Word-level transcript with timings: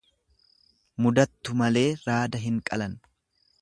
Mudattu 1.05 1.57
malee 1.63 1.87
raada 2.09 2.45
hin 2.49 2.61
qalan. 2.73 3.01